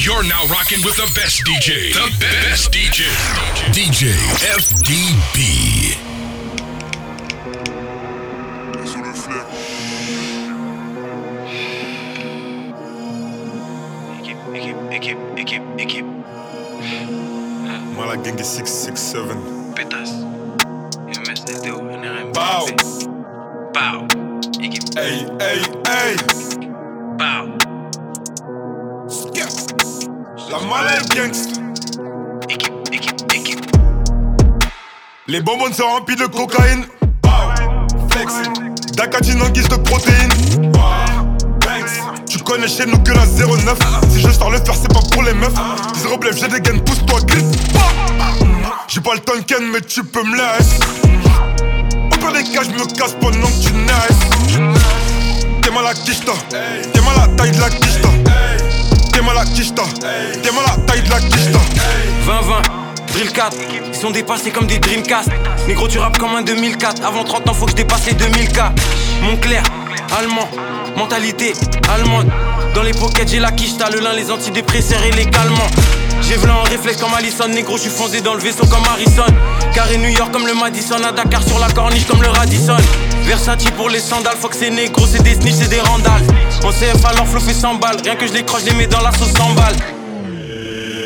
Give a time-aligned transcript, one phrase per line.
[0.00, 1.92] You're now rocking with the best DJ.
[1.92, 3.02] The best DJ.
[3.72, 4.14] DJ
[4.46, 5.96] FDB.
[8.86, 9.44] Sous le flair.
[14.20, 16.06] Équipe, équipe, équipe, équipe, équipe.
[17.96, 19.36] Moi la gang est 667.
[19.74, 20.12] Pétasse.
[21.08, 22.32] MS, LDO, NRM.
[22.32, 22.66] Bow.
[23.74, 24.06] Pow.
[24.62, 24.96] Équipe.
[24.96, 25.77] Hey, hey,
[35.26, 36.84] Les bonbons sont remplis de cocaïne.
[37.22, 37.30] Bow.
[38.10, 38.74] Flexing.
[38.96, 40.32] Dacatine en guise de protéines.
[42.28, 43.78] Tu connais chez nous que la 09.
[44.10, 45.52] Si je sors le faire, c'est pas pour les meufs.
[45.96, 47.58] Zéro blef, j'ai des gaines, pousse-toi, glisse.
[48.88, 50.80] J'ai pas le temps ken, mais tu peux me laisser.
[52.06, 54.26] Au pire des cas, je me casse pendant que tu naisses.
[55.62, 56.32] T'es mal à quicheta.
[56.50, 57.87] T'es mal à taille de la quicheta.
[59.18, 59.82] T'es mal à quicheta.
[60.44, 61.58] T'es mal à taille de la quicheta.
[62.24, 63.56] 20-20, Drill 4,
[63.88, 65.30] ils sont dépassés comme des Dreamcast.
[65.66, 67.04] Négro, tu rappes comme un 2004.
[67.04, 68.70] Avant 30 ans, faut que je dépasse les 2000K.
[69.22, 69.64] Montclair,
[70.16, 70.48] allemand,
[70.96, 71.52] mentalité
[71.92, 72.30] allemande.
[72.76, 75.66] Dans les pockets, j'ai la quiche, t'as le lin, les antidépresseurs et les calmants.
[76.22, 79.26] J'ai v'là en réflexe comme Allison, négro, je suis foncé dans le vaisseau comme Harrison.
[79.74, 82.76] Carré New York comme le Madison, à Dakar sur la corniche comme le Radisson.
[83.28, 86.22] Versace pour les sandales, faut que c'est négro, c'est des snitch, c'est des randales.
[86.64, 87.98] En CF, alors flow fait 100 balles.
[88.02, 89.76] Rien que je les croche, je les mets dans la sauce 100 balles.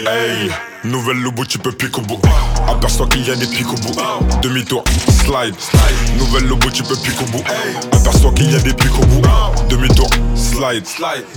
[0.07, 0.49] Hey,
[0.85, 2.21] nouvelle lobo, tu peux pique au bout.
[2.69, 3.97] Aperçois qu'il y a des pics au bout.
[4.41, 4.85] Demi-tour,
[5.25, 5.57] slide.
[6.17, 7.43] Nouvelle lobo, tu peux pique au bout.
[7.91, 9.23] Aperçois qu'il y a des pics au bout.
[9.69, 10.87] Demi-tour, slide.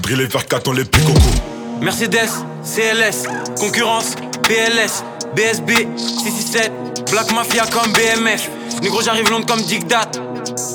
[0.04, 1.82] Driller vers 4, on les pique au cou.
[1.82, 2.30] Mercedes,
[2.64, 3.24] CLS,
[3.60, 5.04] concurrence, PLS,
[5.36, 6.72] BSB, 667,
[7.10, 8.52] Black Mafia comme BMF.
[8.84, 9.62] Négro, j'arrive Londres comme.
[9.62, 10.75] É-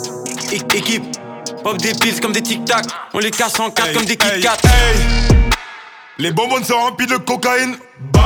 [0.52, 1.04] équipe,
[1.62, 2.84] pop des pills comme des tic-tac.
[3.14, 4.56] On les casse en quatre comme des Kit Hey, Kat.
[4.64, 5.00] hey.
[6.18, 7.76] Les bonbons sont remplis de cocaïne.
[8.12, 8.20] Bow,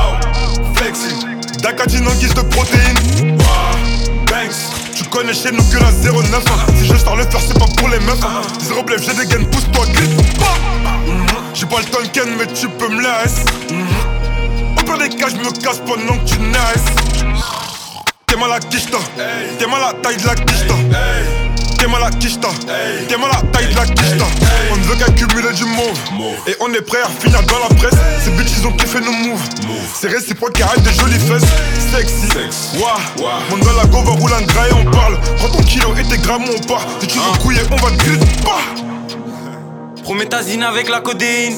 [0.75, 1.39] flexing.
[1.61, 3.37] Dacatine en guise de protéines.
[3.39, 4.55] Wow, Banks.
[4.95, 6.43] Tu connais chez nous que la 09.
[6.79, 8.19] Si je sors le faire, c'est pas pour les meufs.
[8.59, 10.09] Zéro blef, j'ai des gaines, pousse-toi, glisse.
[11.07, 11.25] Mhm.
[11.53, 13.43] J'ai pas le temps ken, mais tu peux me laisser.
[14.77, 17.35] Au pire des cas, je me casse pendant que tu naisses.
[18.25, 18.97] T'es mal à quicheta.
[19.57, 20.73] T'es mal à taille de la quicheta.
[21.77, 22.49] T'es mal à quicheta.
[23.07, 24.25] T'es mal à taille de la quicheta.
[24.71, 25.97] On ne veut qu'accumuler du mauve.
[26.47, 27.99] Et on est prêt à finir dans la presse.
[28.23, 29.41] Ces bitches ils ont kiffé nos moves.
[29.93, 31.49] C'est réciproque, arrête des jolies fesses.
[31.91, 32.79] Sexy.
[32.79, 32.97] Wah.
[33.49, 35.19] Mon dans la go va rouler un gras et on parle.
[35.37, 36.85] Prends ton kilo et tes grammes, on part.
[37.01, 38.25] Si tu veux couiller, on va te griller.
[38.43, 38.83] Bah.
[40.03, 41.55] Prométhazine avec la codéine.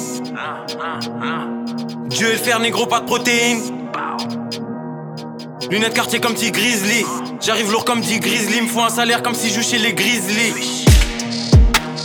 [2.08, 3.60] Dieu et le fer, négro, pas de protéines.
[5.70, 7.06] Lunettes quartier comme petit Grizzly.
[7.42, 8.62] J'arrive lourd comme dit Grizzly.
[8.62, 10.54] Me faut un salaire comme si je joue chez les Grizzly.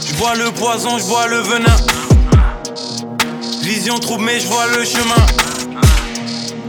[0.05, 1.77] Je bois le poison, je bois le venin.
[3.63, 5.27] Vision trouble, mais je vois le chemin.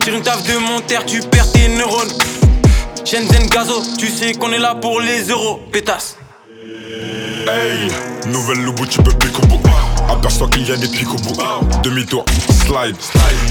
[0.01, 2.11] Tire une taf de mon terre, tu perds tes neurones.
[3.05, 5.61] Shenzhen Gazo, tu sais qu'on est là pour les euros.
[5.71, 6.17] Pétasse.
[7.45, 7.89] Hey,
[8.27, 9.59] nouvelle lobo, tu peux pique au bout.
[10.09, 11.35] Aperçois qu'il y a des pics au bout.
[11.83, 12.23] Demi-tour,
[12.65, 12.95] slide.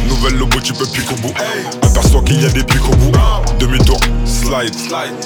[0.09, 1.35] Nouvelle lobo, tu peux pique au bout.
[1.83, 3.13] Aperçois qu'il y a des pics au bout.
[3.73, 4.75] Demi-tour, slide.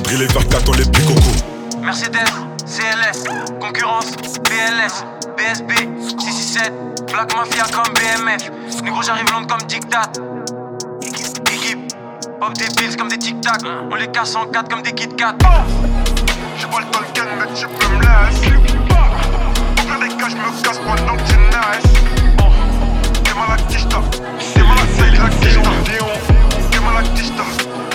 [0.05, 1.81] Driller vers 4, on les au cou.
[1.83, 2.31] Mercedes,
[2.65, 3.25] CLS,
[3.61, 4.13] concurrence,
[4.45, 5.05] PLS,
[5.37, 6.73] BSB, 667,
[7.11, 8.53] Black Mafia comme BMF.
[8.85, 10.13] Négro, j'arrive Londres comme Dictat.
[11.03, 11.93] Équipe,
[12.39, 13.63] pop des pills comme des tic-tac.
[13.91, 15.35] On les casse en quatre comme des Kit Kat.
[16.57, 18.55] J'ai pas le ken, mais tu peux me laisser.
[19.75, 21.93] Pire des cas, je me casse pendant que tu naisses.
[23.25, 24.01] T'es mal à quicheta.
[24.55, 26.06] T'es mal à taille de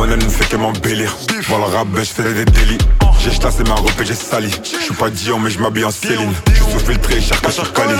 [0.00, 1.14] monnaie ne fait que m'embellir.
[1.48, 2.78] Voilà le rabais, je fais des délits.
[3.22, 4.50] J'ai chassé ma robe et j'ai sali.
[4.64, 6.32] Je suis pas Dion, mais je m'habille en Céline.
[6.46, 7.92] Je suis sous filtré, cher sur Cali.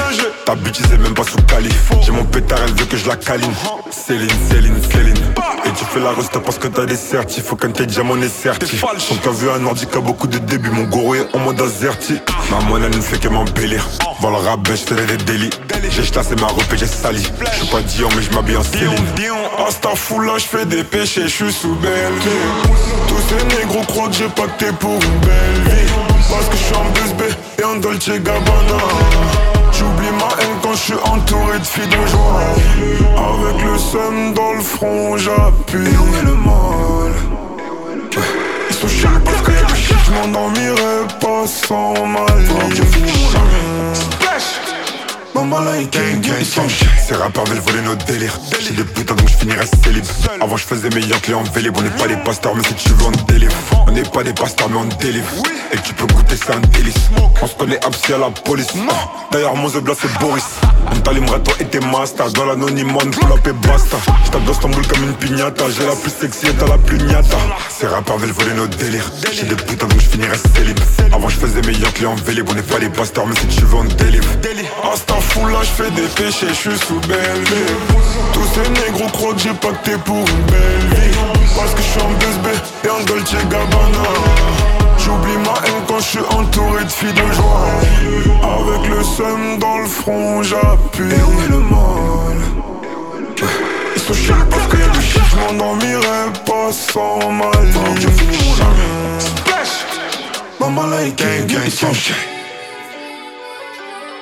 [0.47, 1.69] Ta bitch, c'est même pas sous Cali.
[2.03, 3.53] J'ai mon pétard, elle veut que je la câline.
[3.91, 5.25] Céline, Céline, Céline.
[5.66, 7.44] Et tu fais la reste parce que t'as des certifs.
[7.44, 8.82] Faut qu'un tes diamant est certif.
[9.11, 10.71] On t'a vu un ordi qui a beaucoup de débuts.
[10.71, 12.19] Mon goro est en mode azerti.
[12.50, 13.87] Ma monnaie ne fait que m'embellir.
[14.21, 15.50] Voilà le rabais, je fais des délits.
[15.91, 17.23] J'ai chassé ma robe et j'ai sali.
[17.23, 18.94] Je suis pas Dion, mais je m'habille en Céline.
[19.67, 21.89] Hasta là, je fais des péchés, je suis sous belle
[23.08, 25.92] Tous ces négros croient que j'ai pacté pour une belle vie.
[26.31, 27.22] Parce que je suis en BSB
[27.58, 28.82] et en Dolce Gabbana.
[29.72, 32.40] J'oublie ma haine quand je suis entouré de filles de joie.
[33.16, 35.78] Avec le seum dans le front, j'appuie.
[35.78, 37.12] Et où est le mal?
[38.69, 42.26] Ils sont chiants parce que je m'endormirai pas sans ma
[45.35, 46.69] Maman là, gang, gang, gang.
[47.06, 48.38] Ces rappeurs veulent voler nos délires.
[48.61, 50.05] J'ai des putains donc je finirai célib.
[50.41, 51.77] Avant je faisais meilleur client en vélib.
[51.77, 53.55] On n'est pas des pasteurs, mais si tu veux, on délivre.
[53.87, 55.29] On n'est pas des pasteurs, mais on délivre.
[55.73, 56.94] Et tu peux goûter, c'est un délice.
[57.41, 58.69] On se connaît absi à la police.
[59.31, 60.44] D'ailleurs, mon Zebla, c'est Boris.
[60.93, 62.32] On t'allumerait toi et tes masters.
[62.32, 63.97] Dans l'anonymat, on pull et basta.
[64.27, 65.65] J'tape d'Istanbul comme une pignata.
[65.71, 67.37] J'ai la plus sexy et t'as la plus niata.
[67.69, 69.11] Ces rappeurs veulent voler nos délires.
[69.32, 70.79] J'ai des putains donc je finirai célib.
[71.12, 72.49] Avant je faisais meilleur client en vélib.
[72.50, 74.29] On n'est pas des pasteurs, mais si tu veux, on délivre.
[74.93, 77.44] Instant fou là, je fais des péchés, je suis sous belle
[78.32, 81.17] Tous ces négros croient que j'ai pacté pour une belle vie.
[81.56, 82.49] Parce que je suis en 2B
[82.84, 84.08] et en Dolce Gabbana.
[84.99, 87.67] J'oublie ma haine quand je suis entouré de filles de joie.
[88.43, 91.05] Avec le seum dans le front, j'appuie.
[91.05, 92.38] Et où est le mal?
[93.96, 98.08] Ils sont chiants parce shit, je m'endormirai pas sans ma ligne.
[100.61, 101.94] Maman là, il gang, gang, gang.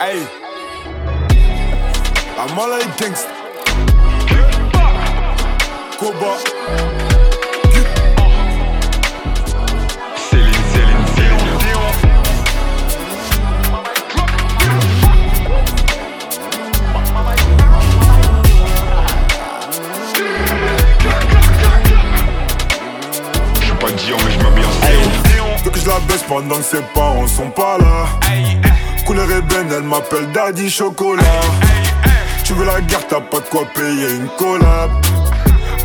[0.01, 0.48] Hey.
[2.41, 3.29] I'm all like gangsta.
[5.99, 6.39] Koba.
[10.31, 11.49] Céline, Céline, Céline,
[23.61, 24.71] suis pas Dion, mais je m'habille en
[25.29, 25.57] Dion.
[25.65, 28.07] Veux que je la baisse pendant que ses parents sont pas là.
[29.05, 31.25] Couleur ébène, elle m'appelle Daddy Chocolat.
[32.49, 34.91] Tu veux la guerre, t'as pas de quoi payer une collab.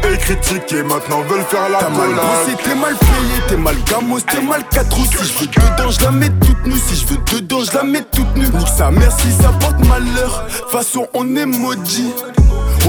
[0.09, 4.21] Et critiquer, maintenant veulent faire la T'as mal bossé, t'es mal payé, t'es mal gamos,
[4.21, 6.79] t'es mal 4 ou Si je veux dedans, je la mets toute nue.
[6.87, 8.47] Si je veux dedans, je la mets toute nue.
[8.47, 10.47] Nique sa mère si ça porte malheur.
[10.71, 12.13] Façon, on est maudit.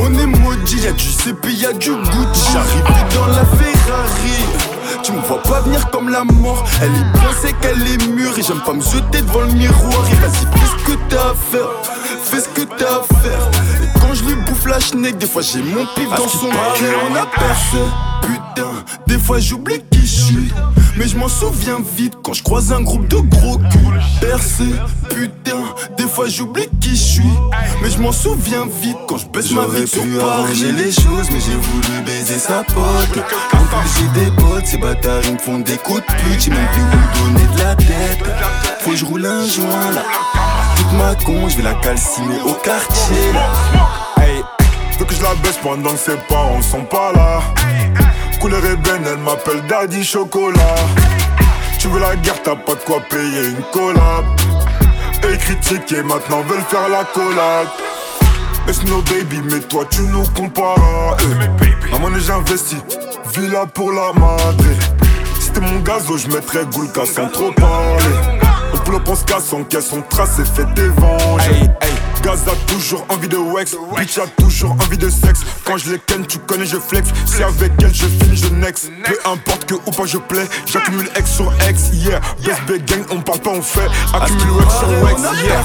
[0.01, 2.53] On est maudit, y'a du CP, y'a du Gucci.
[2.53, 4.45] J'arrive dans la Ferrari.
[5.03, 6.65] Tu me vois pas venir comme la mort.
[6.81, 8.39] Elle est bien, c'est qu'elle est mûre.
[8.39, 10.05] Et j'aime pas me jeter devant le miroir.
[10.13, 12.04] Et vas-y, ce que t'as à faire.
[12.25, 13.51] Fais ce que t'as à faire.
[13.83, 17.01] Et quand je lui bouffe la schneck, des fois j'ai mon pif dans son cœur.
[17.11, 17.79] On a percé.
[18.23, 18.71] Putain,
[19.07, 20.53] des fois j'oublie qui je suis.
[20.97, 24.01] Mais je m'en souviens vite quand je croise un groupe de gros culs.
[24.21, 24.65] Percé,
[25.11, 25.63] putain,
[25.97, 27.35] des fois j'oublie qui je suis.
[27.83, 30.73] Mais je m'en souviens vite quand je baisse ma vie sur Paris.
[30.77, 33.25] les choses, mais j'ai voulu baiser sa pote.
[33.53, 36.41] En plus, j'ai des potes, ces bâtards ils me font des coups de pute.
[36.41, 38.25] J'ai même plus où donner de la tête.
[38.81, 40.03] Faut que je roule un joint là.
[40.93, 43.51] Ma con, je vais la calciner au quartier là.
[44.99, 47.41] Veux que je la baisse pendant que ses parents sont pas là.
[48.41, 50.77] Couleur ébène, elle m'appelle Daddy Chocolat.
[51.79, 54.25] Tu veux la guerre, t'as pas de quoi payer une collab.
[55.29, 57.67] Et critiquer, maintenant veulent faire la collab.
[58.67, 61.17] Laisse nos baby, mais toi tu nous compares.
[61.21, 61.95] Eh.
[61.95, 62.79] À mon j'investis,
[63.35, 64.65] villa pour la madre.
[65.41, 68.44] Si t'es mon gazo, je mettrais Goulka sans trop parler.
[68.93, 71.43] Up, on se casse, on caisse, on trace et fait des venges.
[72.23, 75.41] Gaz a toujours envie de wax, bitch a toujours envie de sexe.
[75.65, 77.09] Quand je les ken, tu connais, je flex.
[77.25, 78.91] Si avec elle je finis, je next.
[79.05, 82.21] Peu importe que ou pas je plais, j'accumule X sur X, yeah.
[82.67, 83.89] Best gang, on parle pas, on fait.
[84.13, 85.63] Accumule Wax sur Wax, on a yeah.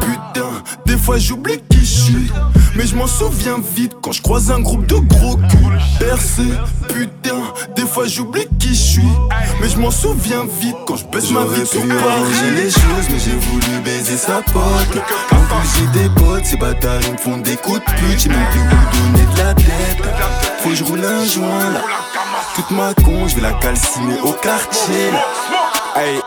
[0.00, 0.50] Putain,
[0.84, 2.32] des fois j'oublie qui je suis.
[2.76, 5.78] Mais je m'en souviens vite quand je croise un groupe de gros culs.
[5.98, 6.42] Percé,
[6.88, 7.40] putain,
[7.76, 9.12] des fois j'oublie qui je suis.
[9.60, 12.52] Mais je m'en souviens vite quand je baisse ma vie sur Paris.
[12.56, 15.02] les choses, mais j'ai voulu baiser sa pote.
[15.30, 18.20] En plus, j'ai des potes, ces bâtards ils me font des coups de pute.
[18.20, 20.02] J'ai même plus où donner de la tête.
[20.60, 21.82] Faut que je roule un joint là.
[22.54, 26.00] Toute ma con, je vais la calciner au quartier là.
[26.00, 26.20] Hey,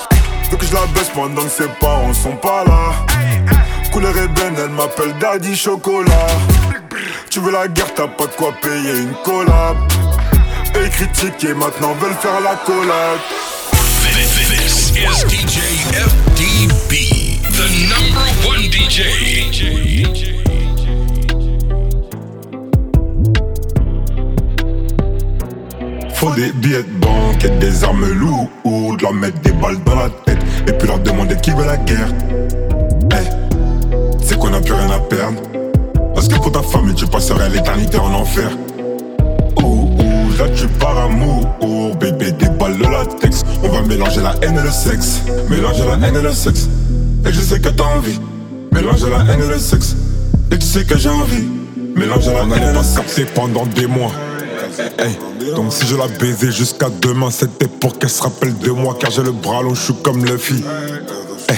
[0.52, 2.94] veux que je la baisse pendant que ses parents sont pas là.
[3.92, 6.28] Couleur ébène, elle m'appelle Daddy Chocolat.
[7.30, 9.78] Tu veux la guerre, t'as pas de quoi payer une collab.
[10.76, 13.20] Et critiquer, maintenant veulent faire la collab.
[14.18, 15.60] This is DJ
[15.94, 17.17] FDB,
[17.58, 19.02] the number one DJ.
[26.14, 30.10] Faut des billets de banque et des armes lourdes, leur mettre des balles dans la
[30.26, 30.38] tête
[30.68, 32.10] et puis leur demander qui veut la guerre.
[33.12, 33.28] Hey,
[34.22, 35.42] c'est qu'on a plus rien à perdre.
[36.14, 38.52] Parce que pour ta famille, tu passerais l'éternité en enfer.
[39.64, 43.44] Ouh, ouh, là tu par amour, oh, bébé, des balles de latex.
[43.64, 45.24] On va mélanger la haine et le sexe.
[45.50, 46.70] Mélanger la haine et le sexe.
[47.28, 48.20] Et je sais que t'as envie.
[48.72, 49.96] Mélanger la haine et le sexe.
[50.52, 51.46] Et tu sais que j'ai envie.
[51.96, 53.20] Mélanger la haine et le sexe.
[53.36, 54.12] pendant des mois.
[55.56, 59.12] Donc si je la baisais jusqu'à demain, c'était pour qu'elle se rappelle de moi, car
[59.12, 60.64] j'ai le bras long, je suis comme Luffy.
[61.50, 61.58] Hey,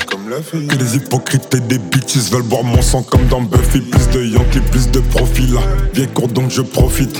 [0.67, 3.81] que les hypocrites et des bitches veulent boire mon sang comme dans Buffy.
[3.81, 5.61] Plus de Yankee, plus de profil là.
[5.93, 7.19] Viens court donc je profite.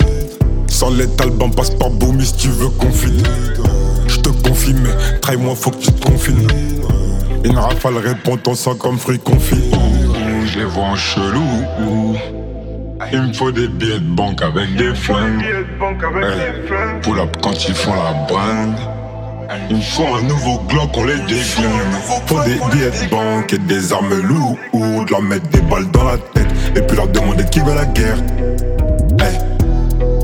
[0.68, 3.24] Sans les passe par Boomy si tu veux conflit.
[4.08, 6.48] Je te confie, mais trahis-moi, faut que tu te confies.
[7.44, 9.72] Une rafale répond ton sang comme fruit confit.
[10.46, 11.44] je les vois en chelou.
[13.12, 15.44] Il me faut des billets de banque avec des flingues.
[15.44, 18.76] Hey, pull up quand ils font la brinde.
[19.70, 21.42] Il me faut un nouveau Glock, on les déglingue.
[22.28, 25.10] Faut des billets de banque et des armes lourdes.
[25.10, 28.18] Leur mettre des balles dans la tête et puis leur demander qui veut la guerre.
[29.20, 29.38] Hey,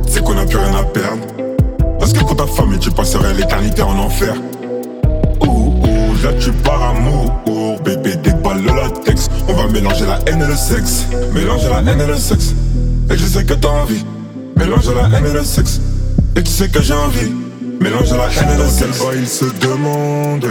[0.07, 1.25] c'est qu'on a plus rien à perdre.
[1.97, 4.35] Parce que pour ta famille, tu passerais l'éternité en enfer.
[6.25, 7.31] Là tu par amour.
[7.83, 9.29] Bébé, des balles de latex.
[9.47, 11.05] On va mélanger la haine et le sexe.
[11.31, 12.55] Mélanger la haine et le sexe.
[13.11, 14.03] Et je sais que t'as envie.
[14.57, 15.79] Mélanger la haine et le sexe.
[16.35, 17.31] Et tu sais que j'ai envie.
[17.79, 19.03] Mélanger la haine et le sexe.
[19.07, 20.47] Quel il se demande.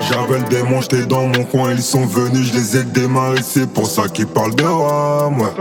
[0.00, 3.70] J'avais le démon, j'étais dans mon coin, ils sont venus, je les ai démarrés, c'est
[3.70, 5.54] pour ça qu'ils parlent de moi.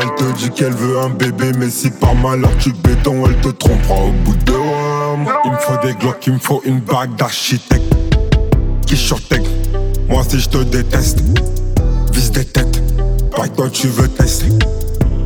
[0.00, 3.48] Elle te dit qu'elle veut un bébé, mais si par malheur tu béton, elle te
[3.48, 5.16] trompera au bout de moi.
[5.44, 7.91] Il me faut des glocks, il me faut une bague d'architecte.
[8.92, 9.14] Qui
[10.10, 11.22] moi si je te déteste,
[12.12, 12.82] vise des têtes,
[13.34, 14.50] pas toi tu veux tester.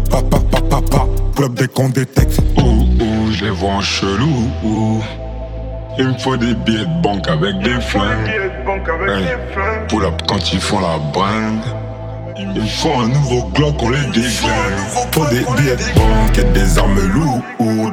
[0.09, 1.07] Papa, papa, papa,
[1.43, 2.39] up dès qu'on détecte.
[2.59, 4.49] Ouh, ouh, je les vois en chelou.
[4.63, 5.03] Ouh.
[5.99, 8.29] Il me faut des billets de banque avec des flingues.
[9.09, 9.35] Hey,
[9.89, 11.65] pull up quand ils font la brinde.
[12.39, 15.11] Il me faut un nouveau Glock, on les déglingue.
[15.11, 17.43] Faut des billets de banque et des armes lourdes.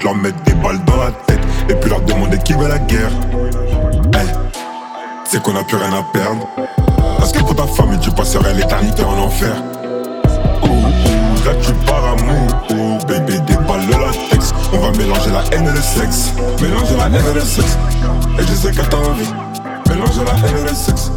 [0.03, 3.09] Leur mettre des balles dans la tête et puis leur demander qui veut la guerre.
[5.33, 6.47] C'est qu'on a plus rien à perdre.
[7.17, 9.55] Parce que pour ta famille, tu passerais l'éternité en enfer.
[10.61, 12.47] Ouh, ouh, là tu pars amour.
[12.69, 14.53] Ouh, bébé, des balles de latex.
[14.71, 16.33] On va mélanger la haine et le sexe.
[16.61, 17.79] Mélanger la haine et le sexe.
[18.37, 19.33] Et je sais que t'as envie.
[19.89, 21.11] Mélanger la haine et le sexe.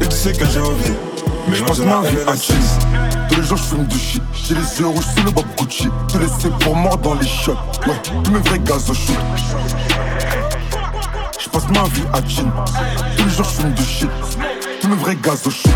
[0.00, 0.94] Et tu sais que j'ai envie.
[1.48, 2.78] Mélanger la haine et le sexe.
[3.28, 5.88] Tous les jours je fume du shit, j'ai les yeux rouges sous le bob Gucci
[6.06, 7.56] Te laisser pour mort dans les shots,
[7.86, 9.16] ouais, tous mes vrais gaz au shoot
[11.38, 12.50] Je passe ma vie à jean,
[13.36, 14.10] jours je fume du shit,
[14.80, 15.70] tous mes vrais gaz au shoot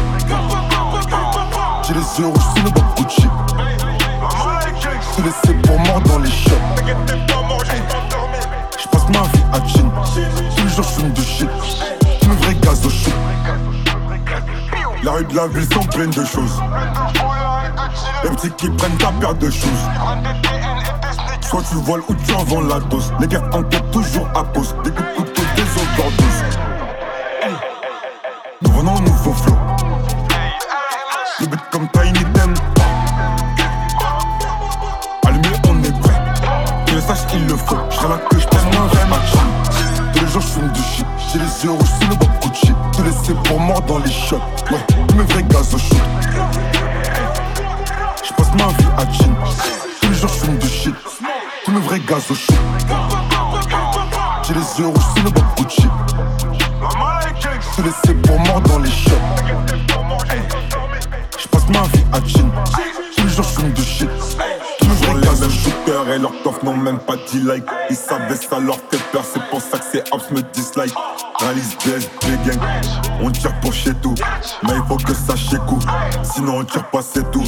[1.87, 3.26] J'ai les yeux rouges sous le bob Gucci
[5.17, 6.50] Te laisser pour mort dans les shots
[8.79, 9.90] Je passe ma vie à jean,
[10.57, 11.50] tous les jours je fume du shit,
[12.21, 13.14] tous mes vrais gaz au shoot
[15.02, 16.61] La rue de la ville sont pleines de choses
[18.23, 19.88] les petits qui prennent ta paire de choses.
[21.40, 23.11] Soit tu voles ou tu en vends la dose.
[23.19, 24.75] Les gars enquêtent toujours à pause.
[24.85, 26.50] Des coups de couteau, des overdoses.
[41.62, 42.73] Yeux rouges sous le bob Gucci.
[42.93, 44.40] Te laisser pour mort dans les shots.
[44.71, 44.79] Ouais,
[45.17, 45.99] mes vrais gaz au shoot.
[48.59, 49.33] Ma vie à jean
[50.00, 50.95] Tous les jours je fume du shit.
[51.64, 52.57] Tous mes vrais gaz au shoot.
[54.43, 55.87] J'ai les yeux rouges sous le bob Gucci
[57.76, 59.11] Te laisser pour mort dans les shots.
[61.38, 62.50] Je passe ma vie à jean
[66.62, 69.85] n'ont même pas 10 likes Ils savaient ça leur fait peur C'est pour ça que
[69.92, 70.95] ces apps me dislike.
[71.38, 72.61] Réalise BSB gang
[73.23, 74.14] On tire pour chez tout.
[74.64, 75.35] Mais il faut que ça
[75.66, 75.78] coup.
[76.23, 77.45] Sinon on tire pas c'est tout.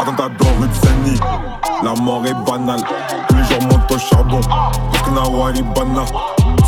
[0.00, 2.80] Attentat dans rue de La mort est banale.
[3.28, 4.40] Tous les jours monte au charbon.
[4.40, 6.04] Parce que Nawari Bana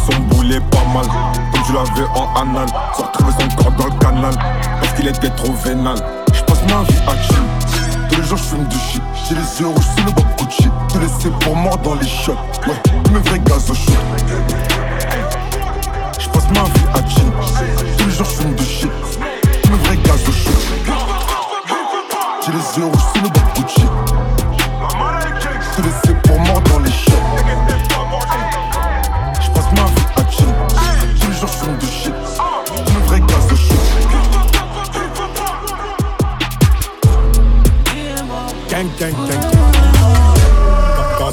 [0.05, 1.07] Son boulet pas mal.
[1.53, 2.69] Comme tu l'avais en anal.
[2.95, 4.35] Faut retrouver son corps dans le canal.
[4.81, 5.97] Parce qu'il était trop vénal.
[6.33, 9.03] J'passe ma vie à chill tous les jours je fume du shit.
[9.29, 12.37] J'ai les yeux rouges sous le bob Gucci Te laisser pour mort dans les shots.
[12.67, 12.75] Ouais,
[13.13, 13.95] mes vrais gaz au shoot
[16.19, 17.31] J'passe ma vie à chill
[17.99, 18.91] Tous les jours je fume du shit.
[19.71, 20.55] Mes vrais gaz au shoot
[22.45, 23.87] J'ai les yeux rouges sous le bob Gucci
[25.77, 27.66] Te laisser pour mort dans les shots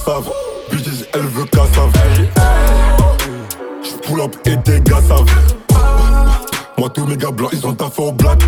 [0.06, 0.30] Cassave,
[0.70, 1.92] bitches, elle veut cassave.
[3.82, 5.26] J'pull up et des gars savent.
[6.78, 8.42] Moi, tous mes gars blancs, ils ont taffé au black.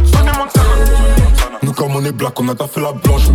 [1.62, 3.30] Nous, comme on est black, on a taffé la blanche.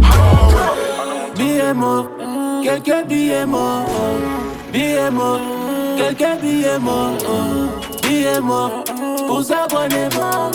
[1.34, 2.08] Billet mort,
[2.62, 3.86] quelques billets morts.
[4.70, 5.40] Billet mort,
[5.96, 7.16] quelques billets morts.
[8.02, 8.84] Billet mort,
[9.26, 10.50] pour s'abonner mort.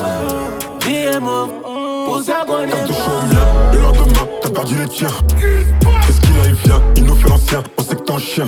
[0.85, 1.49] Billet mort,
[2.05, 2.21] pour
[3.75, 5.07] le lendemain, t'as perdu les tiens.
[5.39, 8.47] Qu'est-ce qu'il a, il vient, il nous fait l'ancien, on sait que t'es un chien.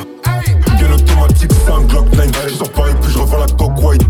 [0.78, 2.48] Bien automatique, c'est un Glock 9.
[2.48, 4.07] Je sors pas et puis je revends la coque white.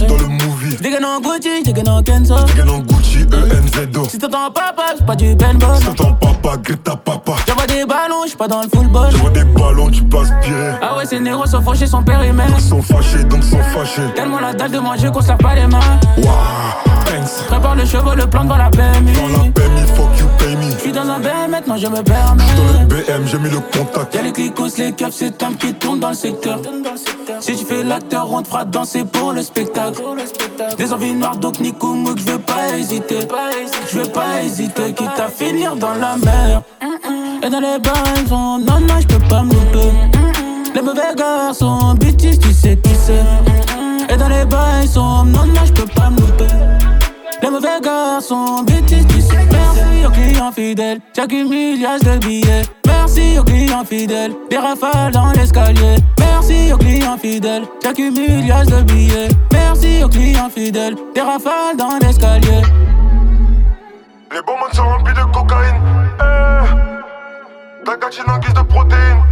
[0.00, 0.76] J'suis dans le movie.
[0.78, 2.34] J'dégaine en Gucci, j'dégaine en Kenzo.
[2.48, 4.08] J'gagne en Gucci, E ENZO.
[4.08, 5.76] Si t'entends papa, c'est pas du Ben Ball.
[5.76, 7.32] Si t'entends papa, grita papa.
[7.46, 9.08] J'envoie des ballons, j'suis pas dans le football.
[9.10, 10.72] J'envoie des ballons, tu peux aspirer.
[10.82, 12.48] Ah ouais, ces négros sont fauchés, son père et mère.
[12.56, 14.02] Ils sont fâchés, donc sont fâchés.
[14.14, 15.80] Tellement la dalle de manger qu'on se lave pas les mains.
[16.18, 16.26] Waouh,
[17.04, 17.46] thanks.
[17.48, 19.12] Prépare le chevaux, le plan devant la PMI.
[19.12, 20.70] Dans la PMI, fuck you, pay me.
[20.78, 22.44] J'suis dans un BM, maintenant je me permets.
[22.56, 24.14] Dans le BM, j'ai mis le contact.
[24.14, 26.60] Y'a les clicos, les caps, c'est Tom qui tourne dans le secteur.
[27.40, 30.02] Si tu fais l'acteur, on te fera danser pour le spectacle.
[30.76, 33.20] Des envies noires, donc Nico Mouk, je veux pas hésiter.
[33.90, 36.62] Je veux pas hésiter, quitte à finir dans la mer.
[37.42, 39.90] Et dans les bars, non, non, je peux pas me louper.
[40.74, 44.12] Les mauvais garçons, bêtises, tu sais qui c'est.
[44.12, 46.52] Et dans les bars, non, non, je peux pas me louper.
[47.42, 49.46] Les mauvais garçons, bêtises, tu sais.
[49.50, 52.62] Merci aux clients fidèles, j'accumule milliards de billets.
[52.86, 55.96] Merci aux clients fidèles, des rafales dans l'escalier.
[56.40, 59.28] Merci aux clients fidèles, j'accumule milliards de billets.
[59.52, 62.62] Merci aux clients fidèles, des rafales dans l'escalier.
[64.32, 65.76] Les bons mondes sont remplis de cocaïne.
[66.18, 69.22] Eh, ta gatine en guise de protéines.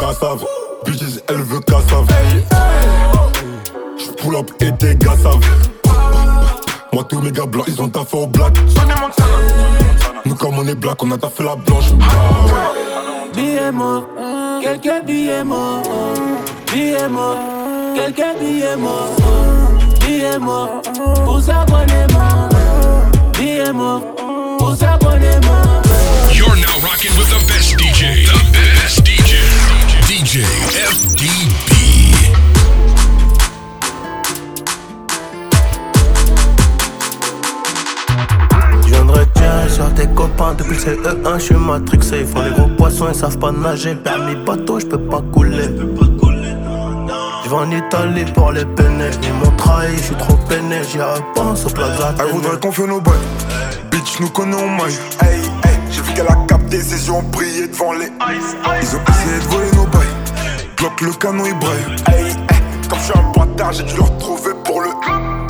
[0.00, 0.44] Cassave,
[0.84, 2.06] bitches, elle veut cassave.
[3.96, 5.69] J'pull up et tes gars savent.
[6.92, 8.54] Moi, tous mes gars blancs, ils ont taffé au black.
[10.24, 11.92] Nous, comme on est black, on a taffé la blanche.
[13.34, 14.06] Billets morts,
[14.60, 15.82] quelques billets morts.
[16.72, 17.38] Billets morts,
[17.94, 19.16] quelques billets morts.
[20.00, 20.82] Billets morts,
[21.24, 22.48] pour s'abonner mort.
[23.38, 24.02] Billets morts,
[24.58, 25.38] pour s'abonner.
[26.32, 28.26] You're now rocking with the best DJ.
[28.26, 29.36] The best DJ.
[30.06, 30.42] DJ
[30.74, 31.69] FDB.
[40.56, 42.20] Depuis le CE1, je suis matrixé.
[42.20, 43.94] Ils font les gros poissons, ils savent pas nager.
[43.94, 45.68] Permis bateau, je peux pas couler.
[47.44, 49.10] Je vais en Italie pour les peiner.
[49.22, 50.80] Ils m'ont trahi, je suis trop peiné.
[50.90, 52.14] J'y repense au plaza.
[52.18, 53.14] Elle voudrait qu'on fait nos bails.
[53.90, 54.98] Bitch, nous connaissons maille.
[55.22, 58.06] Hey, hey, j'ai vu qu'elle a capté ses yeux ont brillé devant les.
[58.06, 60.00] Ils ont essayé de voler nos bails.
[60.76, 61.96] Glock le canon, il braille.
[62.08, 62.36] Hey, hey,
[62.88, 64.88] comme je suis un bâtard, j'ai dû le retrouver pour le.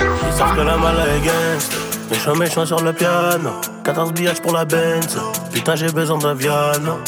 [0.01, 1.90] Ils savent que la malle est gangsta.
[2.11, 3.51] Méchant, méchant sur le piano.
[3.85, 5.17] 14 billages pour la Benz.
[5.53, 6.99] Putain, j'ai besoin d'un Viano.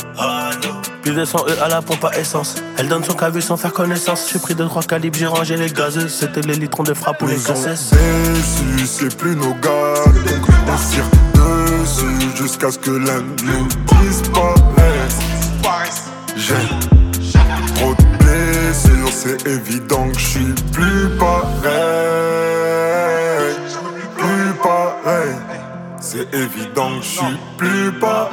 [1.02, 2.54] Plus de 100 E à la pompe à essence.
[2.78, 4.30] Elle donne son cavu sans faire connaissance.
[4.32, 6.08] J'ai pris de trois calibres, j'ai rangé les gazeux.
[6.08, 7.94] C'était les litrons de frappe ou les cassettes.
[8.86, 10.04] c'est plus nos gars.
[10.04, 13.66] Donc on tire dessus jusqu'à ce que l'un nous
[14.04, 15.18] disparaisse.
[16.36, 16.54] J'ai
[17.74, 22.51] trop de blessures, c'est évident que je suis plus pareil.
[26.14, 28.28] C'est évident que je suis plus pareil.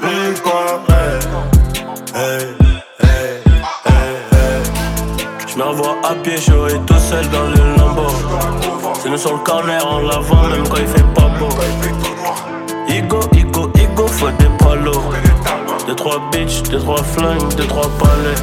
[0.00, 1.18] Plus pareil.
[2.14, 2.46] Hey.
[5.48, 8.06] Je m'envoie à pied et tout seul dans le lambeau.
[9.02, 11.48] C'est nous sur le corner en l'avant, même quand il fait pas beau.
[12.88, 15.02] Igo, Igo, Igo, faut des palos.
[15.88, 18.36] Deux, trois bitches, deux, trois flingues, deux, trois palais.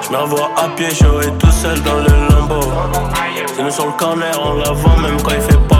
[0.00, 2.66] Je m'envoie à pied et tout seul dans le lambeau.
[3.54, 5.71] C'est nous sur le corner en l'avant, même quand il fait pas.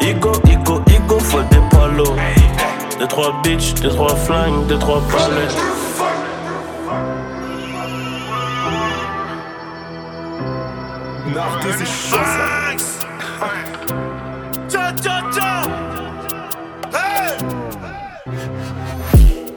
[0.00, 2.16] Igo, Igo, Igo, faut des palos.
[2.98, 5.48] Deux, trois bitches, deux, trois flingues, deux, trois palais.
[11.34, 12.60] Narqué, c'est chaud ça.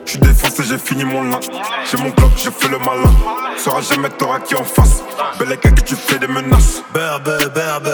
[0.05, 1.47] J'suis défoncé, j'ai fini mon lunch.
[1.95, 3.13] J'ai mon bloc, j'ai fait le malin.
[3.55, 5.03] Sera jamais t'auras qui en face.
[5.37, 6.81] Belle que tu fais des menaces.
[6.91, 7.89] Berbe, berbe,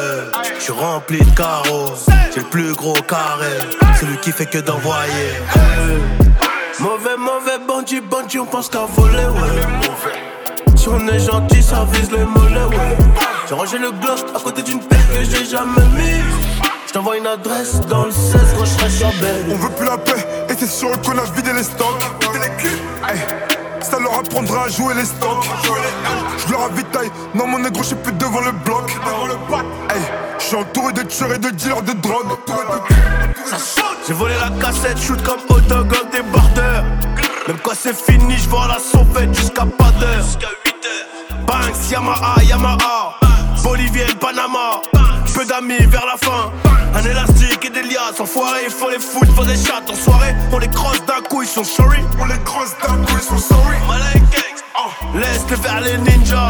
[0.58, 1.88] je suis rempli de carreaux.
[2.34, 3.58] J'ai le plus gros carré,
[4.00, 5.34] celui qui fait que d'envoyer.
[6.80, 9.62] Mauvais, mauvais bandit, bandit, on pense qu'à voler, ouais.
[10.78, 12.98] Si on est gentil, ça vise les mollets, ouais.
[13.50, 16.24] J'ai rangé le gloss à côté d'une paire que j'ai jamais mise.
[16.88, 19.12] Je t'envoie une adresse dans le 16 quand je serai sur
[19.52, 22.02] On veut plus la paix, et c'est sûr qu'on a vidé les stocks.
[23.06, 23.49] Hey,
[23.90, 25.46] ça leur apprendra à jouer les stocks.
[26.46, 28.90] Je leur ravitaille, non mon négro, je suis plus devant le bloc.
[29.90, 30.02] Hey,
[30.40, 32.28] je suis entouré de tueurs et de dealers de drogue.
[34.08, 36.84] J'ai volé la cassette, shoot comme Autogol des bordeurs.
[37.48, 40.26] Même quand c'est fini, je vois la sauvette jusqu'à pas d'heure.
[41.46, 43.16] Banks, Yamaha, Yamaha.
[43.64, 44.82] Bolivienne, Panama.
[45.34, 46.52] Peu d'amis vers la fin.
[46.96, 48.20] Un élastique et des liasses.
[48.20, 49.82] Enfoirés, il faut les foutre, faut des chats.
[49.90, 52.00] En soirée, on les crosse d'un coup, ils sont sorry.
[52.20, 53.78] On les crosse d'un coup, ils sont sorry.
[53.88, 54.20] Malin
[55.16, 56.50] Laisse-les faire les ninjas.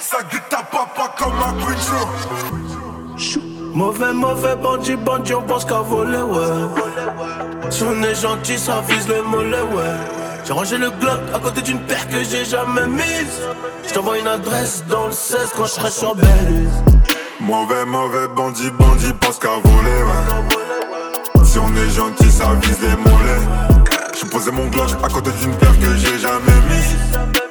[0.00, 3.40] Ça guette ta papa comme un Show.
[3.74, 7.70] Mauvais, mauvais bandit, bandit, on pense qu'à voler, ouais.
[7.70, 9.96] Si on est gentil, ça vise le mollet, ouais.
[10.44, 13.40] J'ai rangé le Glock à côté d'une paire que j'ai jamais mise.
[13.86, 16.82] Je t'envoie une adresse dans le 16 quand je serai sur Belize.
[17.52, 21.44] Mauvais, mauvais bandit, bandit, pense qu'à voler, ouais.
[21.44, 23.46] Si on est gentil, ça vise les mollets.
[24.18, 26.96] J'ai posé mon Glock à côté d'une paire que j'ai jamais mise.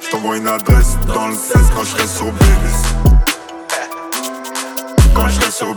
[0.04, 2.84] Je t'envoie une adresse dans le 16 quand je serai sur Belize.
[5.14, 5.76] Quand je serai sur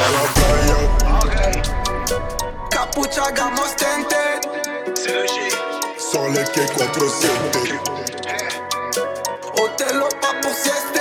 [0.00, 0.43] que t'as
[2.94, 4.14] Capucha, gamos, tente.
[5.98, 7.30] sur les quais 407.
[9.54, 11.00] Otelo, pas pour sieste.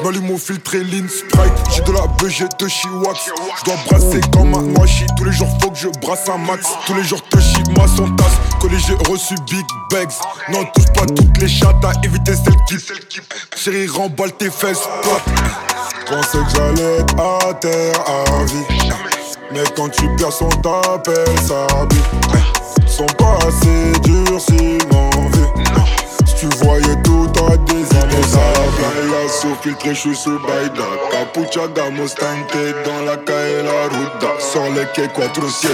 [0.00, 4.54] J'm'allume au filtre et lean Sprite J'ai de la BG de Chiwax J'dois brasser comme
[4.54, 6.66] un noachi Tous les jours faut que je brasse un max.
[6.86, 10.10] Tous les jours Toshi moi son tasse Collé j'ai reçu Big Bags.
[10.50, 12.76] Non touche pas toutes les chattes À éviter celles qui
[13.56, 15.22] Chérie remballe tes fesses pop.
[16.06, 19.19] Pensais que j'allais être à terre à vie
[19.52, 25.10] Mais quand tu perds son t'appelle sa vie Sont pas assez durs s'ils m'en
[26.26, 28.40] si tu voyais tout à des idées ça
[28.76, 34.62] playa sous filtre, je suis sous Baïda Capucha, tente dans la calle la ruta Sur
[34.74, 35.68] les quais 4-7,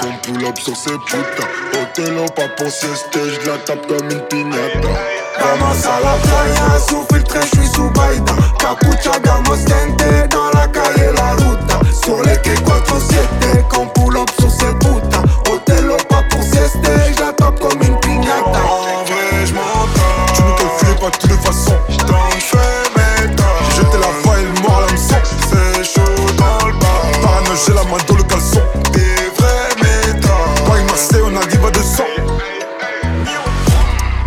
[0.00, 1.48] qu'on pull up sur ces putas
[1.82, 4.88] Otelo, pas pour sieste, je la tape comme une piñata
[5.38, 8.32] Vamos a la playa, sous filtre, je suis sous Baïda.
[8.58, 10.30] Capucha, tente.
[10.30, 11.55] Dans la calle, la ruta.
[12.06, 15.22] Sur les quais 4-7, qu'on pull up sur cette puta.
[15.50, 18.60] Otelo, pas pour sieste, je la tape comme une piñata.
[18.62, 20.32] En vrai, je m'entends.
[20.32, 22.56] Tu ne te fais pas de toutes les façons J't'en fais
[22.94, 23.36] mes
[23.70, 25.16] J'ai jeté la faille, le mort, l'hameçon
[25.50, 26.00] C'est chaud
[26.38, 28.62] dans le bar Parano, j'ai la main dans le caleçon.
[28.92, 32.04] Des vrais méthodes Paris, Marseille, on arrive à 200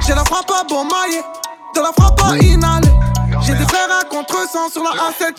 [0.05, 1.23] J'ai la frappe à bon maillet,
[1.75, 2.89] de la frappe à inhaler.
[3.41, 5.38] J'ai des frères à contre-sens sur la A7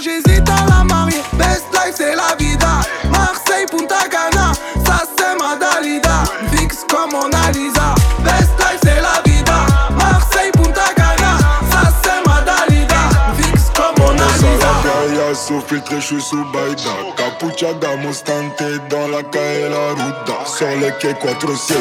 [0.00, 1.20] j'hésite à la marier.
[1.34, 2.80] Best life, c'est la vida.
[3.10, 4.52] Marseille, Punta Cana,
[4.84, 6.24] ça c'est ma Dalida.
[6.52, 7.94] Fixe comme Mona Lisa.
[8.20, 9.66] Best life, c'est la vida.
[9.90, 11.38] Marseille, Punta Cana,
[11.70, 13.02] ça c'est ma Dalida.
[13.38, 14.66] Fixe comme Mona Sur Lisa.
[14.66, 20.04] la playa, sous filtre, je suis sous Baïda Capucha, gamos, tente dans la calle, la
[20.04, 21.74] ruta Sur les quais 4-7,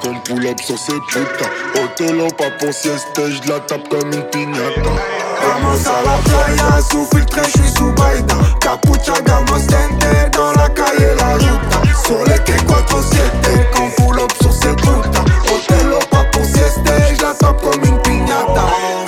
[0.00, 1.50] qu'on pull up sur ces putas
[1.82, 7.06] Otelo, pas pour sieste, je la tape comme une piñata Vamos a la playa, sous
[7.06, 8.34] filtre, je suis sous Baïda.
[8.60, 11.80] Capucha, gamos, tente, dans la calle, la ruta.
[12.26, 15.22] Les quais 4-7, qu'on pull up sur cette puta.
[15.54, 16.80] Otelo, pas pour sieste,
[17.12, 18.99] je tape comme une piñata.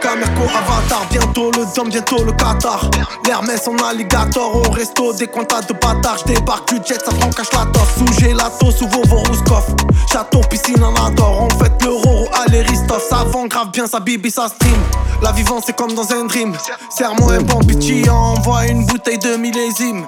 [0.00, 2.90] Balenciaga, Merco, Avatar, bientôt le Dom, bientôt le Qatar.
[3.26, 6.18] L'Hermès en alligator au resto, des comptas de bâtards.
[6.18, 7.94] J'débarque du jet, ça prend cache la tosse.
[7.98, 9.64] Sous gelato, sous Vovo Rouskov.
[10.10, 11.48] Château, piscine, en adore.
[11.50, 13.02] On fait le roro, allez Ristov.
[13.08, 14.80] Ça vend grave bien, sa bibi, ça stream.
[15.22, 16.56] La vivance, c'est comme dans un dream.
[16.90, 20.06] Serre-moi un bon bitchy, envoie une bouteille de millésime.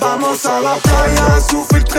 [0.00, 1.98] Vamos a la playa, sous filtre,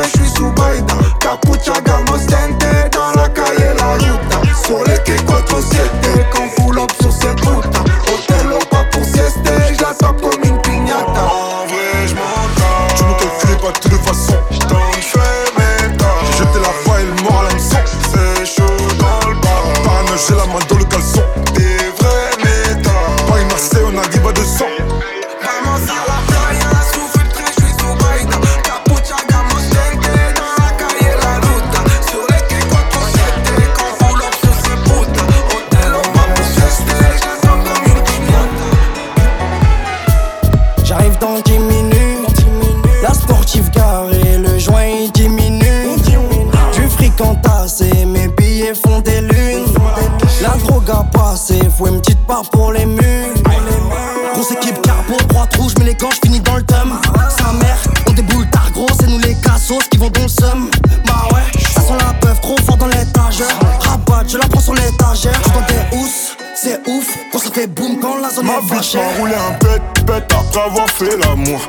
[66.61, 69.51] c'est ouf, quand ça fait boum quand la zone Ma est bitch m'a roulé un
[69.63, 71.61] bête, bête après avoir fait l'amour.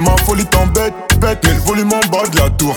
[0.00, 2.76] Ma folie t'embête, bête, mais le volume en bas de la tour.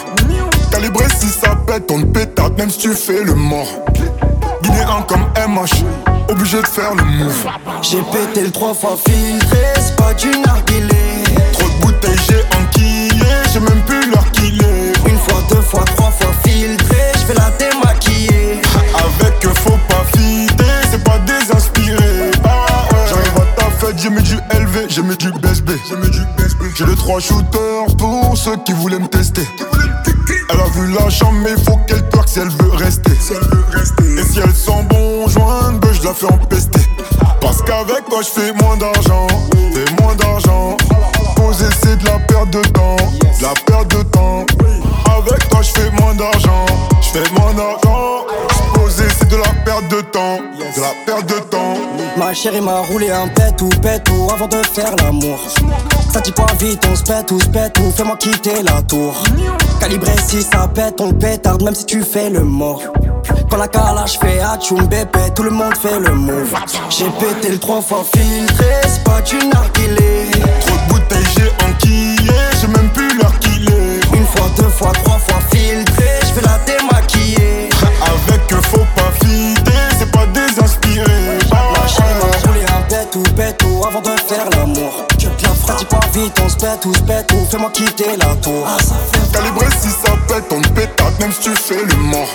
[0.72, 3.68] Calibré si ça pète, on te pétate, même si tu fais le mort.
[4.62, 5.84] Guinéen comme MH,
[6.30, 7.46] obligé de faire le move.
[7.82, 11.24] J'ai pété le trois fois filtré, c'est pas du narguilé.
[11.52, 15.10] Trop de bouteilles j'ai enquillé, j'ai même plus l'heure qu'il est.
[15.10, 16.87] Une fois, deux fois, trois fois filtré,
[24.98, 25.70] j'ai mis du BSB.
[26.76, 29.48] J'ai les trois shooters pour ceux qui voulaient me tester.
[30.50, 33.12] Elle a vu la chambre, mais faut qu'elle twerk si elle veut rester.
[33.12, 36.82] Et si elle sent bon joint, ben je la fais empester.
[37.40, 39.28] Parce qu'avec toi, je fais moins d'argent.
[39.52, 40.78] Fais moins d'argent.
[41.58, 42.96] Poser, c'est de la perte de temps.
[42.96, 44.46] De la perte de temps.
[45.18, 46.66] Avec toi, je fais moins d'argent.
[47.02, 48.28] Je fais moins d'argent.
[48.76, 50.38] Poser, c'est de la perte de temps.
[50.38, 51.74] De la perte de temps.
[52.16, 55.40] Ma chérie m'a roulé un pet ou pet ou avant de faire l'amour.
[56.14, 59.16] Ça dit pas vite, on se pète ou se pète ou fais-moi quitter la tour.
[59.80, 62.84] Calibré si ça pète, on pétarde même si tu fais le mort.
[63.50, 66.54] Quand la calage fait atchoum bébé, tout le monde fait le move.
[66.90, 70.07] J'ai pété le trois fois filtré, c'est pas du narguilé.
[74.58, 77.70] Deux fois, trois fois filtré, je vais la démaquiller.
[78.02, 79.62] Avec eux, faut pas fider,
[79.98, 81.40] c'est pas désinspiré.
[81.52, 85.06] Ma chérie m'a roulé un pet ou pète ou avant de faire l'amour.
[85.20, 87.70] Je te la frappe, dis pas vite, on se pète ou se pète ou fais-moi
[87.72, 88.68] quitter la tour.
[89.34, 92.30] Calibré si ça pète, on te pétate même si tu fais le mort.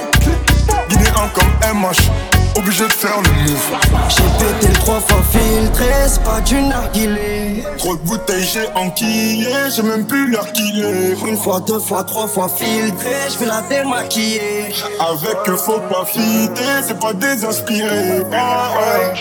[0.88, 2.10] Guinéen comme MH,
[2.56, 3.70] obligé de faire le move.
[4.08, 7.64] J'ai pété trois fois filtré, c'est pas du narguilé.
[7.78, 11.16] Trop de bouteilles, j'ai enquillé, j'ai même plus l'heure qu'il est.
[11.26, 14.74] Une fois, deux fois, trois fois filtré, je vais la démaquiller.
[15.00, 18.22] Avec eux, faut pas fider, c'est pas désinspiré.
[18.32, 19.14] Ah ouais.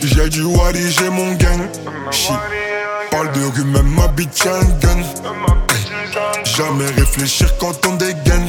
[0.00, 1.68] J'ai du Wally, j'ai mon gang.
[2.10, 2.32] Shit.
[3.10, 5.02] Parle de rue, même ma bitch un gun.
[6.44, 8.48] Jamais réfléchir quand on dégaine.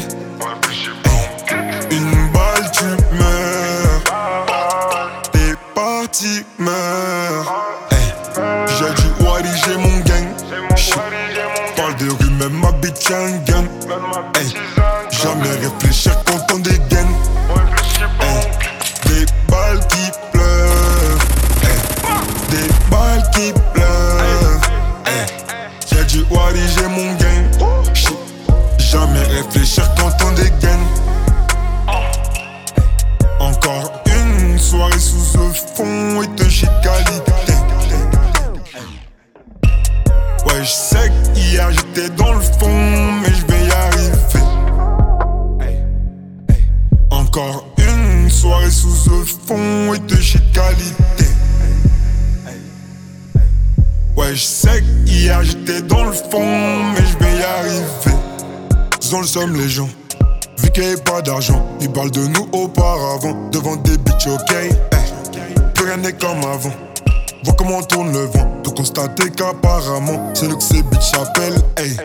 [67.57, 68.61] Comment tourne le vent.
[68.63, 71.61] De constater qu'apparemment, c'est nous que ces bitches appellent.
[71.77, 71.95] Hey.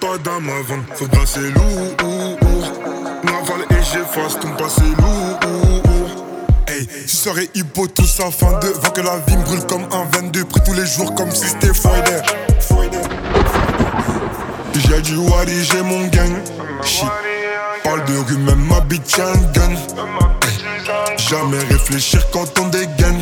[0.00, 1.96] Pas d'âme avant, faut brasser lourd.
[3.24, 5.38] Naval et j'efface ton passé lourd.
[6.68, 10.04] Hey, tu serais hippo tous afin de voir que la vie me brûle comme un
[10.12, 12.22] 22 Pris tous les jours comme si c'était Friday
[14.74, 16.32] J'ai du Wally, j'ai mon gang
[16.84, 17.08] Shit.
[17.82, 19.74] Parle de rue, même ma bitch un gun.
[21.16, 23.17] Jamais réfléchir quand on dégaine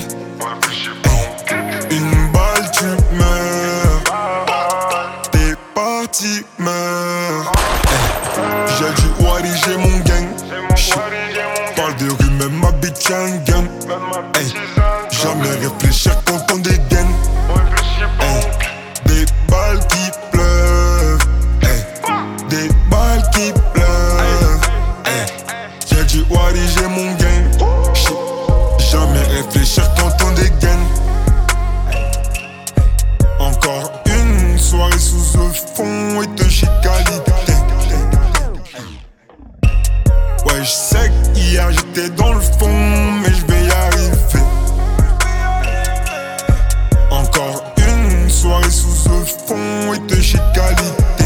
[2.78, 2.84] tu
[3.16, 4.02] meurs
[5.32, 7.25] T'es parti, meurs
[41.96, 42.68] j'étais dans le fond,
[43.22, 44.44] mais je vais y arriver.
[47.10, 51.24] Encore une soirée sous le fond et de chez qualité.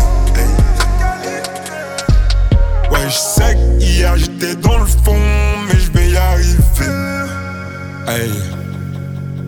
[2.90, 5.18] Ouais, je sais qu'hier j'étais dans le fond,
[5.66, 6.58] mais je vais y arriver.
[8.06, 8.30] Hey.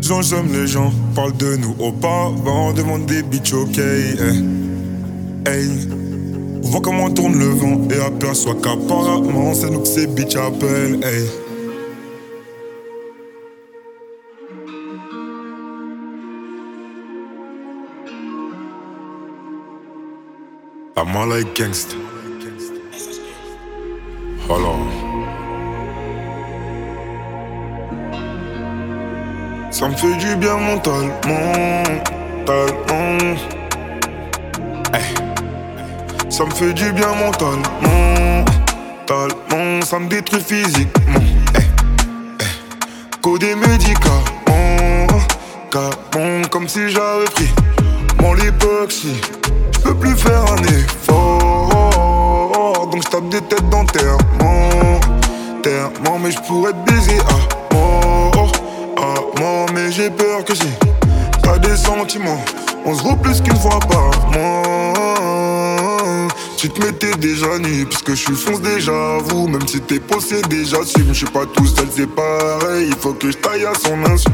[0.00, 3.78] J'en j'aime les gens, parlent de nous auparavant, demande des bitches, ok.
[3.78, 4.44] Hey.
[5.46, 6.01] Hey.
[6.72, 11.04] Vois comment tourne le vent et aperçoit qu'apparemment c'est nous que ces bitches appellent.
[11.04, 11.28] Hey.
[20.96, 21.60] I'm all like
[24.48, 24.88] on.
[29.70, 31.82] Ça me fait du bien mentalement.
[32.46, 33.36] mentalement.
[34.94, 35.21] Eh.
[36.32, 37.60] Ça me fait du bien mentalement.
[39.06, 41.20] Mentalement, ça me détruit physiquement.
[41.54, 41.60] Eh.
[42.40, 42.44] Eh.
[43.20, 45.06] Coder médicaments.
[45.70, 47.50] Capon, comme si j'avais pris
[48.18, 49.20] mon lipoxy.
[49.74, 51.68] Je peux plus faire un effort.
[52.90, 55.00] Donc je tape des têtes d'enterrement.
[55.62, 59.66] Terrement, mais je pourrais te baiser à mort.
[59.74, 60.68] Mais j'ai peur que si
[61.42, 62.42] t'as des sentiments,
[62.86, 64.91] on se voit plus qu'une fois par mois.
[66.62, 69.48] Tu te mettais déjà nu, puisque je suis fonce déjà vous.
[69.48, 71.08] Même si t'es possédé, j'assume.
[71.08, 72.86] Je suis pas tout seul, c'est pareil.
[72.86, 74.28] Il faut que je taille à son insu.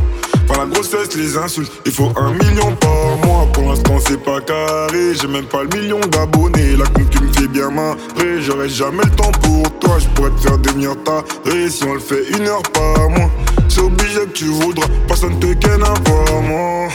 [0.46, 1.72] Par la grossesse, les insultes.
[1.86, 3.46] Il faut un million par mois.
[3.54, 5.14] Pour l'instant, c'est pas carré.
[5.14, 6.76] J'ai même pas le million d'abonnés.
[6.76, 8.42] La compte, tu me fais bien marrer.
[8.42, 9.96] J'aurai jamais le temps pour toi.
[9.98, 11.24] Je pourrais te faire devenir ta
[11.70, 13.30] Si on le fait une heure par mois.
[13.70, 14.86] C'est obligé que tu voudras.
[15.06, 16.88] Personne te ken à moi.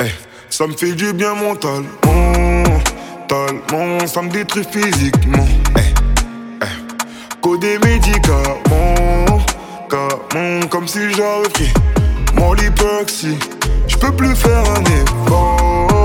[0.00, 0.12] Eh,
[0.48, 2.53] ça me fait du bien mentalement.
[4.06, 5.46] Ça me détruit physiquement.
[5.76, 5.80] Eh,
[6.62, 6.66] eh.
[7.40, 9.40] Coder médicaments.
[9.90, 11.72] Camon, comme si j'avais pris
[12.34, 13.36] mon lipoxy.
[13.88, 15.98] Je peux plus faire un effort.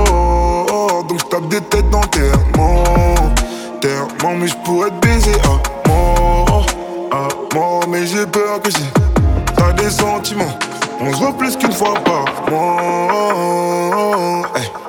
[1.08, 2.84] Donc je tape des têtes d'enterrement.
[3.80, 6.66] Terrement, mais je pourrais te baiser à mort.
[7.12, 8.84] À mort, mais j'ai peur que si
[9.54, 10.58] t'as des sentiments,
[11.00, 14.42] on se voit plus qu'une fois par mois.
[14.56, 14.79] Eh.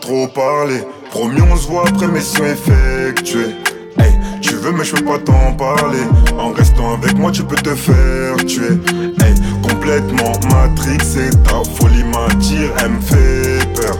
[0.00, 0.82] Trop parler.
[1.10, 3.54] Promis, on se voit après mission effectuée.
[3.98, 6.02] Hey, tu veux, mais je peux pas t'en parler.
[6.38, 8.78] En restant avec moi, tu peux te faire tuer.
[9.22, 13.96] Hey, complètement matrixé, ta folie m'attire, elle me fait peur.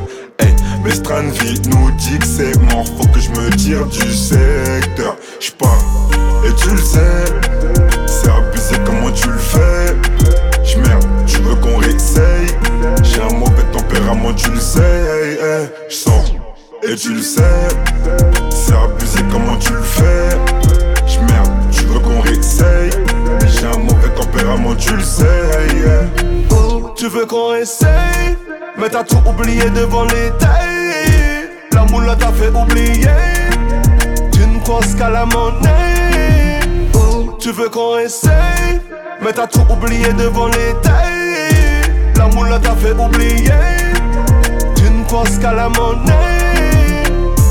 [0.86, 5.16] Mais Stranville nous dit que c'est mort, faut que je me tire du secteur.
[5.40, 6.08] J'pars,
[6.46, 7.24] et tu le sais,
[14.36, 14.80] tu le sais.
[14.80, 16.24] Hey, hey, j'sors,
[16.82, 17.42] et tu le sais,
[18.50, 20.28] c'est abusé comment tu le fais?
[21.06, 22.90] J'merde, tu veux qu'on réessaye?
[23.48, 25.24] J'ai un mauvais tempérament, tu le sais.
[26.50, 28.36] Oh, tu veux qu'on essaye
[28.78, 33.08] Mais t'as tout oublié devant les tailles La moule t'a fait oublier.
[34.32, 36.60] Tu ne penses qu'à la monnaie.
[36.94, 38.80] Oh, tu veux qu'on essaye
[39.22, 41.82] Mais t'as tout oublié devant les tailles
[42.16, 43.75] La moule t'a fait oublier
[45.08, 47.02] penses qu'à la monnaie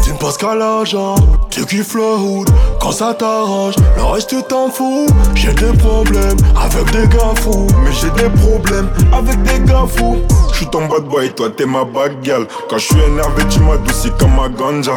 [0.04, 1.16] Tu ne penses qu'à l'argent
[1.50, 6.38] Tu kiffes le hood quand ça t'arrange Le reste tu t'en fous J'ai des problèmes
[6.56, 10.18] avec des gars fous Mais j'ai des problèmes avec des gars fous.
[10.54, 12.48] J'suis ton bad boy, toi t'es ma bad girl.
[12.70, 14.94] Quand j'suis énervé, tu m'adoucis comme ma ganja.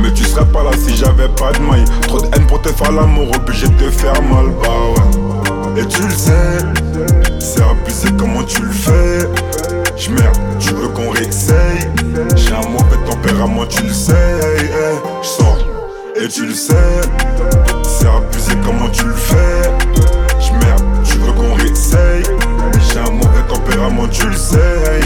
[0.00, 1.84] Mais tu serais pas là si j'avais pas de maille.
[2.02, 5.80] Trop de haine pour te faire l'amour, obligé de te faire mal, bah ouais.
[5.82, 6.58] Et tu le sais,
[7.40, 9.28] c'est abusé comment tu le fais?
[9.98, 11.90] J'merde, tu veux qu'on réessaye.
[12.36, 14.12] J'ai un mauvais tempérament, tu le sais.
[14.12, 15.58] Hey, hey, j'sors,
[16.14, 16.74] et tu le sais,
[17.82, 19.62] c'est abusé comment tu le fais?
[20.40, 22.22] J'merde, tu veux qu'on réessaye.
[22.92, 24.56] J'ai un mauvais tempérament, tu le sais.
[24.56, 24.98] Hey.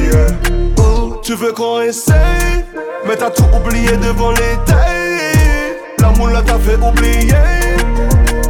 [0.77, 2.65] Oh, tu veux qu'on essaye
[3.07, 7.35] Mais t'as tout oublié devant les tailles La moule t'a fait oublier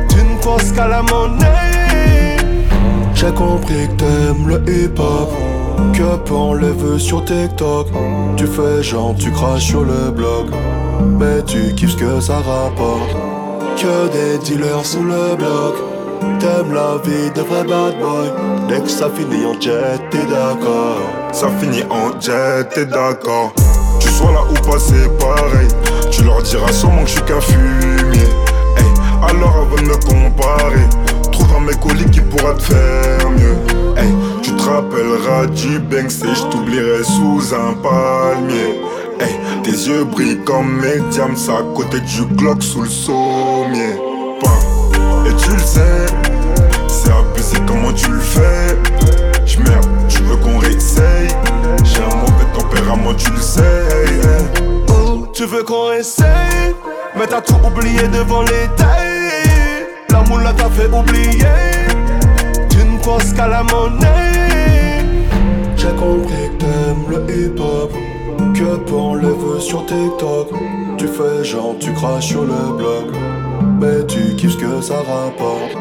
[0.08, 2.36] Tu ne penses qu'à la monnaie
[3.14, 5.30] J'ai compris que t'aimes le hip-hop
[6.60, 7.88] Les veut sur TikTok
[8.36, 10.50] Tu fais genre tu craches sur le blog
[11.18, 13.16] Mais tu kiffes ce que ça rapporte
[13.76, 15.74] Que des dealers sous le bloc
[16.38, 18.30] T'aimes la vie de vrai bad boy
[18.68, 21.00] Dès que ça finit en jet t'es d'accord
[21.32, 23.52] Ça finit en jet, t'es d'accord.
[23.98, 25.68] Tu sois là ou pas, c'est pareil.
[26.10, 28.28] Tu leur diras sûrement que je suis qu'un fumier.
[28.76, 28.92] Hey,
[29.28, 30.86] alors avant de me comparer,
[31.32, 33.56] trouve dans mes colis qui pourra te faire mieux.
[34.62, 38.80] Te rappelleras du Banks et je t'oublierai sous un palmier.
[39.20, 43.94] Hey, tes yeux brillent comme mes diamants à côté du Glock sous le sommier.
[45.26, 46.06] Et tu le sais,
[47.66, 48.76] comment tu le fais?
[49.46, 51.28] J'merde, tu veux qu'on réessaye?
[51.84, 53.86] J'ai un mauvais tempérament, tu le sais.
[54.88, 56.74] Oh, tu veux qu'on essaye
[57.16, 61.46] Mais t'as tout oublié devant les tailles La moula t'a fait oublier
[62.68, 64.31] Tu ne penses qu'à la monnaie
[65.82, 67.92] J'ai compris que t'aimes le hip-hop
[68.54, 70.50] Que pour les vœux sur TikTok
[70.96, 73.06] Tu fais genre tu craches sur le blog.
[73.80, 75.76] Mais tu kiffes ce que ça rapporte